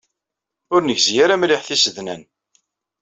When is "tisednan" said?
1.67-2.21